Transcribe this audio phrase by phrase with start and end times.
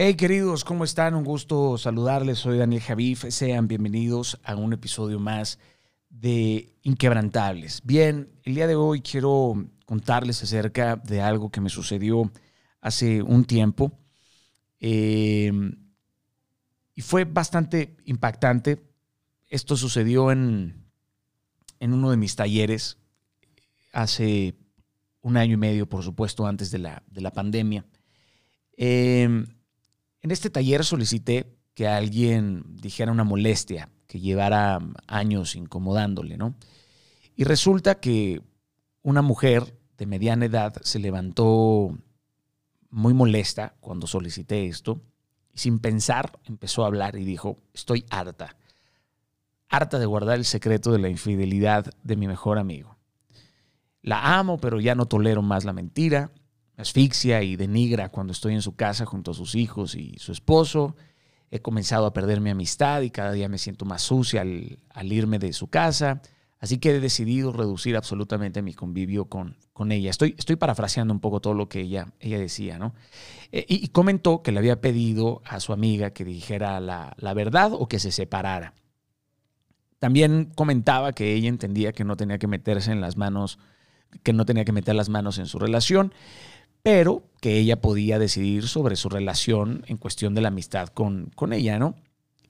[0.00, 1.16] Hey queridos, ¿cómo están?
[1.16, 2.38] Un gusto saludarles.
[2.38, 3.24] Soy Daniel Javif.
[3.30, 5.58] Sean bienvenidos a un episodio más
[6.08, 7.80] de Inquebrantables.
[7.82, 9.54] Bien, el día de hoy quiero
[9.86, 12.30] contarles acerca de algo que me sucedió
[12.80, 13.90] hace un tiempo.
[14.78, 15.50] Eh,
[16.94, 18.80] y fue bastante impactante.
[19.48, 20.92] Esto sucedió en,
[21.80, 22.98] en uno de mis talleres
[23.92, 24.54] hace
[25.22, 27.84] un año y medio, por supuesto, antes de la, de la pandemia.
[28.76, 29.44] Eh,
[30.22, 36.54] en este taller solicité que alguien dijera una molestia que llevara años incomodándole, ¿no?
[37.36, 38.42] Y resulta que
[39.02, 41.96] una mujer de mediana edad se levantó
[42.90, 45.00] muy molesta cuando solicité esto
[45.52, 48.56] y sin pensar empezó a hablar y dijo, estoy harta,
[49.68, 52.96] harta de guardar el secreto de la infidelidad de mi mejor amigo.
[54.02, 56.32] La amo, pero ya no tolero más la mentira
[56.78, 60.96] asfixia y denigra cuando estoy en su casa junto a sus hijos y su esposo.
[61.50, 65.38] He comenzado a perder mi amistad y cada día me siento más sucia al, irme
[65.38, 66.22] de su casa.
[66.60, 70.10] Así que he decidido reducir absolutamente mi convivio con, con ella.
[70.10, 72.94] Estoy, estoy parafraseando un poco todo lo que ella, ella decía, ¿no?
[73.52, 77.72] Eh, y, comentó que le había pedido a su amiga que dijera la, la verdad
[77.72, 78.74] o que se separara.
[79.98, 83.58] También comentaba que ella entendía que no tenía que meterse en las manos,
[84.22, 86.12] que no tenía que meter las manos en su relación,
[86.88, 91.52] pero que ella podía decidir sobre su relación en cuestión de la amistad con, con
[91.52, 91.96] ella, ¿no?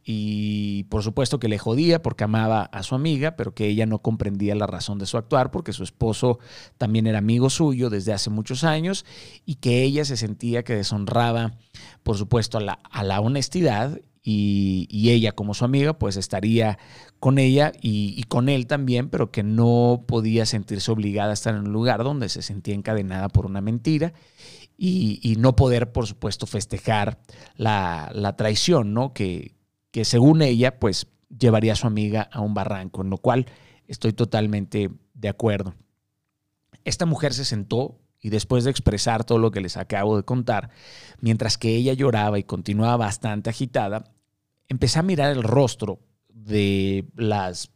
[0.04, 3.98] Y por supuesto que le jodía porque amaba a su amiga, pero que ella no
[3.98, 6.38] comprendía la razón de su actuar porque su esposo
[6.76, 9.04] también era amigo suyo desde hace muchos años
[9.44, 11.54] y que ella se sentía que deshonraba,
[12.04, 14.00] por supuesto, a la, a la honestidad
[14.30, 16.78] y, ella como su amiga pues estaría
[17.18, 21.62] con ella y, con él también, pero que no podía sentirse obligada a estar en
[21.62, 24.12] un lugar donde se sentía encadenada por una mentira
[24.76, 27.18] y, no poder por supuesto festejar
[27.56, 29.14] la, traición, ¿no?
[29.14, 29.54] Que,
[29.90, 31.06] que según ella pues
[31.36, 33.46] llevaría a su amiga a un barranco, en lo cual
[33.86, 35.74] estoy totalmente de acuerdo.
[36.84, 40.68] Esta mujer se sentó y después de expresar todo lo que les acabo de contar,
[41.20, 44.04] mientras que ella lloraba y continuaba bastante agitada,
[44.68, 47.70] empecé a mirar el rostro de las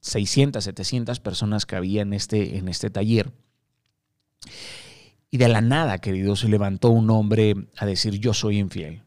[0.00, 3.32] 600, 700 personas que había en este, en este taller.
[5.30, 9.02] Y de la nada, querido, se levantó un hombre a decir yo soy infiel.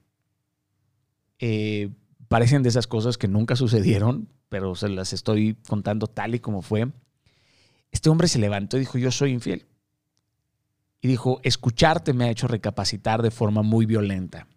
[1.39, 1.89] Eh,
[2.27, 6.61] parecen de esas cosas que nunca sucedieron, pero se las estoy contando tal y como
[6.61, 6.91] fue.
[7.91, 9.65] Este hombre se levantó y dijo yo soy infiel.
[11.01, 14.47] Y dijo, escucharte me ha hecho recapacitar de forma muy violenta.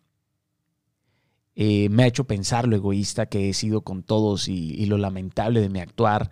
[1.55, 5.61] Eh, me ha hecho pensar lo egoísta que he sido con todos y, lo lamentable
[5.61, 6.31] de mi actuar.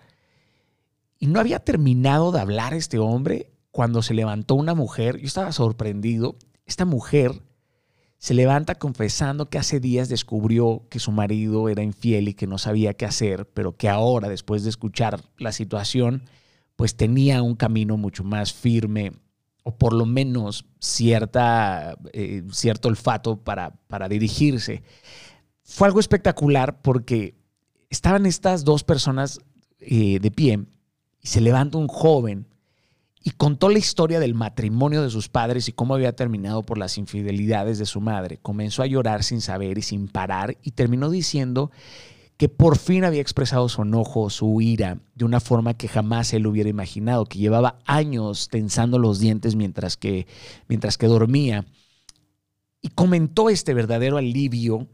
[1.18, 5.18] Y no había terminado de hablar este hombre cuando se levantó una mujer.
[5.18, 6.36] Yo estaba sorprendido.
[6.64, 7.42] Esta mujer
[8.16, 12.58] se levanta confesando que hace días descubrió que su marido era infiel y que no
[12.58, 16.22] sabía qué hacer, pero que ahora, después de escuchar la situación,
[16.76, 19.12] pues tenía un camino mucho más firme
[19.62, 24.82] o por lo menos cierta, eh, cierto olfato para, para dirigirse.
[25.62, 27.34] Fue algo espectacular porque
[27.90, 29.40] estaban estas dos personas
[29.80, 30.60] eh, de pie
[31.20, 32.46] y se levanta un joven
[33.22, 36.96] y contó la historia del matrimonio de sus padres y cómo había terminado por las
[36.96, 38.38] infidelidades de su madre.
[38.38, 41.70] Comenzó a llorar sin saber y sin parar y terminó diciendo
[42.40, 46.46] que por fin había expresado su enojo, su ira, de una forma que jamás él
[46.46, 50.26] hubiera imaginado, que llevaba años tensando los dientes mientras que,
[50.66, 51.66] mientras que dormía.
[52.80, 54.88] Y comentó este verdadero alivio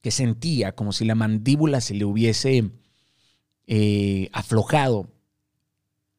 [0.00, 2.72] que sentía, como si la mandíbula se le hubiese
[3.68, 5.06] eh, aflojado.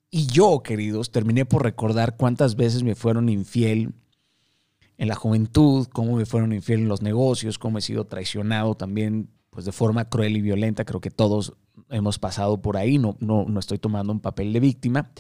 [0.10, 3.96] Y yo, queridos, terminé por recordar cuántas veces me fueron infiel
[4.98, 9.28] en la juventud, cómo me fueron infiel en los negocios, cómo he sido traicionado también
[9.50, 10.86] pues de forma cruel y violenta.
[10.86, 11.54] Creo que todos
[11.90, 15.12] hemos pasado por ahí, no, no, no estoy tomando un papel de víctima.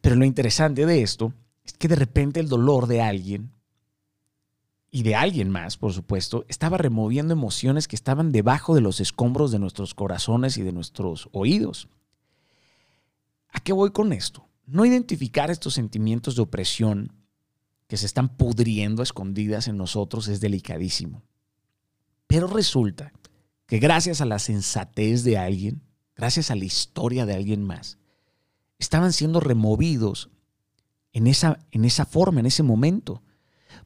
[0.00, 1.32] Pero lo interesante de esto
[1.64, 3.52] es que de repente el dolor de alguien
[4.90, 9.50] y de alguien más, por supuesto, estaba removiendo emociones que estaban debajo de los escombros
[9.50, 11.88] de nuestros corazones y de nuestros oídos.
[13.52, 14.46] ¿A qué voy con esto?
[14.66, 17.12] No identificar estos sentimientos de opresión
[17.86, 21.22] que se están pudriendo escondidas en nosotros es delicadísimo.
[22.26, 23.12] Pero resulta
[23.72, 25.80] que gracias a la sensatez de alguien,
[26.14, 27.96] gracias a la historia de alguien más,
[28.78, 30.28] estaban siendo removidos
[31.14, 33.22] en esa, en esa forma, en ese momento.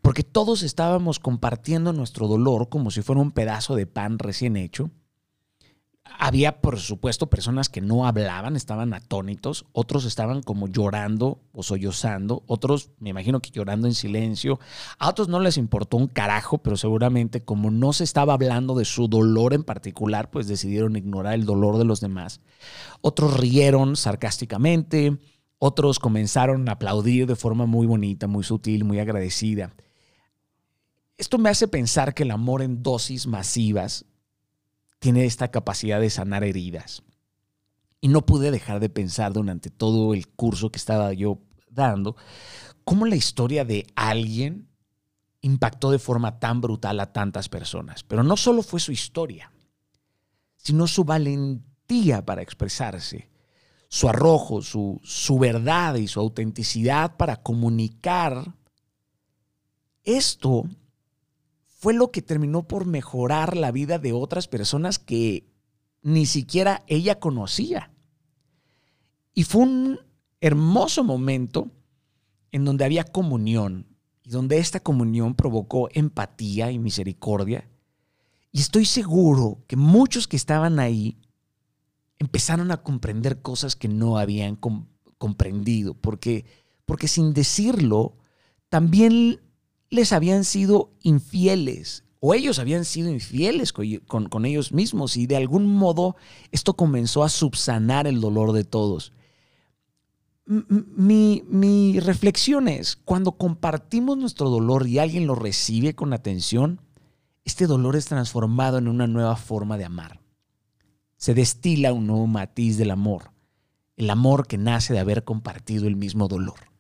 [0.02, 4.90] Porque todos estábamos compartiendo nuestro dolor como si fuera un pedazo de pan recién hecho.
[6.26, 12.42] Había, por supuesto, personas que no hablaban, estaban atónitos, otros estaban como llorando o sollozando,
[12.48, 14.58] otros, me imagino que llorando en silencio,
[14.98, 18.84] a otros no les importó un carajo, pero seguramente como no se estaba hablando de
[18.84, 22.40] su dolor en particular, pues decidieron ignorar el dolor de los demás.
[23.02, 25.16] Otros rieron sarcásticamente,
[25.60, 29.76] otros comenzaron a aplaudir de forma muy bonita, muy sutil, muy agradecida.
[31.18, 34.06] Esto me hace pensar que el amor en dosis masivas
[34.98, 37.02] tiene esta capacidad de sanar heridas.
[38.00, 41.40] Y no pude dejar de pensar durante todo el curso que estaba yo
[41.70, 42.16] dando,
[42.84, 44.68] cómo la historia de alguien
[45.40, 48.02] impactó de forma tan brutal a tantas personas.
[48.02, 49.52] Pero no solo fue su historia,
[50.56, 53.30] sino su valentía para expresarse,
[53.88, 58.54] su arrojo, su, su verdad y su autenticidad para comunicar.
[60.02, 60.64] Esto
[61.78, 65.46] fue lo que terminó por mejorar la vida de otras personas que
[66.02, 67.92] ni siquiera ella conocía.
[69.34, 70.00] Y fue un
[70.40, 71.70] hermoso momento
[72.50, 73.86] en donde había comunión
[74.24, 77.68] y donde esta comunión provocó empatía y misericordia.
[78.52, 81.18] Y estoy seguro que muchos que estaban ahí
[82.18, 84.58] empezaron a comprender cosas que no habían
[85.18, 86.46] comprendido, porque,
[86.86, 88.16] porque sin decirlo,
[88.70, 89.40] también
[89.90, 95.66] les habían sido infieles o ellos habían sido infieles con, ellos mismos y de algún
[95.66, 96.16] modo
[96.50, 99.12] esto comenzó a subsanar el dolor de todos.
[100.46, 106.80] Mi, mi, reflexión es, cuando compartimos nuestro dolor y alguien lo recibe con atención,
[107.44, 110.20] este dolor es transformado en una nueva forma de amar.
[111.16, 113.32] Se destila un nuevo matiz del amor,
[113.96, 116.75] el amor que nace de haber compartido el mismo dolor.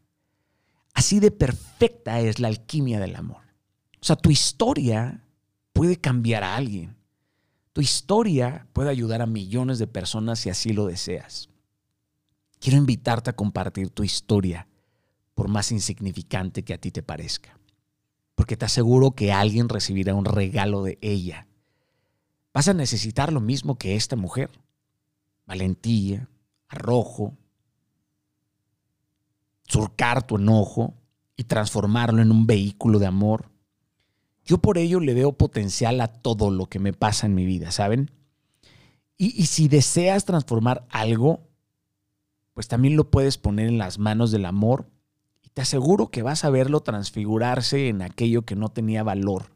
[0.96, 3.42] Así de perfecta es la alquimia del amor.
[4.00, 5.22] O sea, tu historia
[5.74, 6.96] puede cambiar a alguien.
[7.74, 11.50] Tu historia puede ayudar a millones de personas si así lo deseas.
[12.60, 14.68] Quiero invitarte a compartir tu historia,
[15.34, 17.58] por más insignificante que a ti te parezca.
[18.34, 21.46] Porque te aseguro que alguien recibirá un regalo de ella.
[22.54, 24.50] Vas a necesitar lo mismo que esta mujer.
[25.44, 26.30] Valentía,
[26.68, 27.36] arrojo,
[29.66, 30.94] surcar tu enojo
[31.36, 33.50] y transformarlo en un vehículo de amor.
[34.44, 37.72] Yo por ello le veo potencial a todo lo que me pasa en mi vida,
[37.72, 38.10] ¿saben?
[39.18, 41.48] Y, si deseas transformar algo,
[42.52, 44.90] pues también lo puedes poner en las manos del amor
[45.42, 49.52] y te aseguro que vas a verlo transfigurarse en aquello que no tenía valor.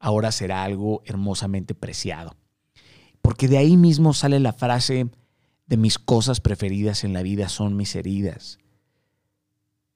[0.00, 2.34] Ahora será algo hermosamente preciado.
[3.22, 5.08] Porque de ahí mismo sale la frase
[5.66, 8.58] de mis cosas preferidas en la vida son mis heridas.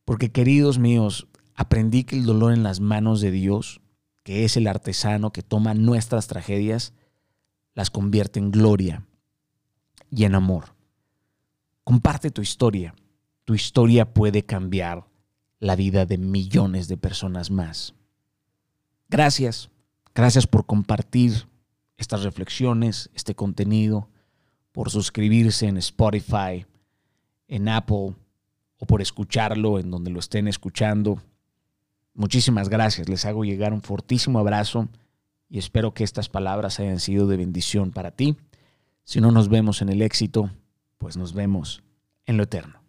[0.04, 3.80] Porque queridos míos, aprendí que el dolor en las manos de Dios,
[4.22, 6.92] que es el artesano que toma nuestras tragedias,
[7.74, 9.06] las convierte en gloria
[10.10, 10.74] y en amor.
[11.82, 12.94] Comparte tu historia.
[13.44, 15.06] Tu historia puede cambiar
[15.58, 17.94] la vida de millones de personas más.
[19.08, 19.70] Gracias.
[20.14, 21.48] Gracias por compartir
[21.96, 24.08] estas reflexiones, este contenido,
[24.72, 26.66] por suscribirse en Spotify,
[27.48, 28.14] en Apple
[28.84, 31.19] o por escucharlo en donde lo estén escuchando.
[32.12, 33.08] Muchísimas gracias.
[33.08, 34.88] Les hago llegar un fortísimo abrazo
[35.48, 38.36] y espero que estas palabras hayan sido de bendición para ti.
[39.04, 40.50] Si no nos vemos en el éxito,
[40.98, 41.82] pues nos vemos
[42.26, 42.83] en lo eterno.